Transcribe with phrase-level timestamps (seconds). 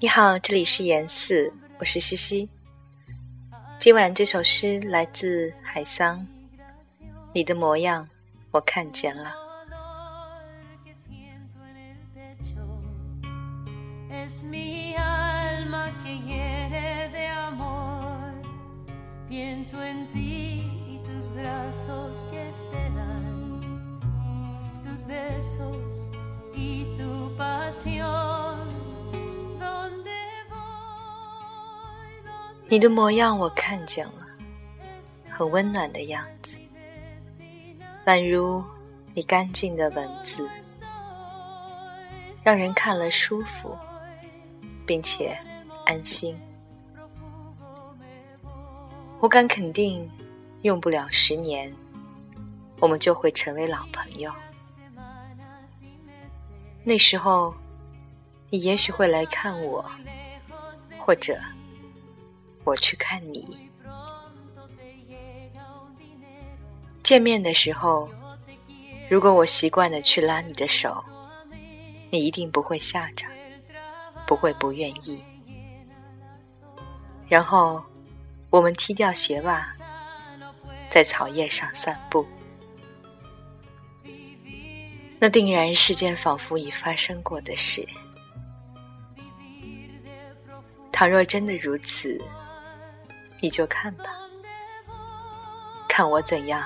[0.00, 2.48] 你好，这里是言四，我是西西。
[3.78, 6.26] 今晚这首诗来自海桑，
[7.32, 8.08] 你的模样
[8.50, 9.32] 我看见了。
[32.68, 34.26] 你的模样我看见了，
[35.28, 36.58] 很温暖的样子，
[38.06, 38.64] 宛如
[39.12, 40.48] 你干净的文字，
[42.42, 43.76] 让人看了舒服，
[44.86, 45.36] 并且
[45.84, 46.40] 安心。
[49.20, 50.10] 我敢肯定，
[50.62, 51.70] 用不了十年，
[52.80, 54.32] 我们就会成为老朋友。
[56.84, 57.54] 那时候，
[58.50, 59.84] 你也许会来看我，
[60.98, 61.40] 或者。
[62.64, 63.58] 我去看你，
[67.02, 68.08] 见面的时候，
[69.10, 71.04] 如果我习惯的去拉你的手，
[72.08, 73.26] 你一定不会吓着，
[74.28, 75.20] 不会不愿意。
[77.26, 77.82] 然后，
[78.48, 79.66] 我们踢掉鞋袜，
[80.88, 82.24] 在草叶上散步，
[85.24, 87.86] 那定然是件仿佛已发生过的事。
[90.90, 92.20] 倘若真的如此。
[93.40, 94.04] 你就看吧，
[95.88, 96.60] 看我怎样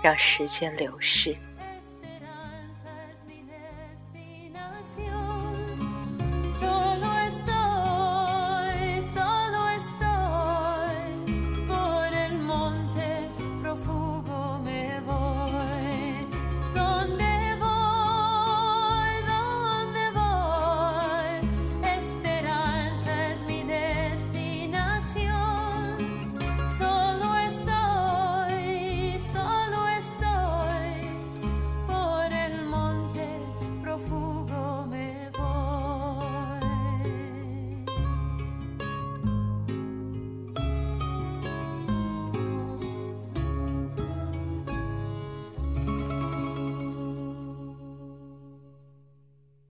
[0.00, 1.36] 让时间流逝。